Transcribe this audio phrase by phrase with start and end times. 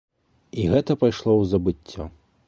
[0.61, 2.03] І гэта пайшло ў забыццё.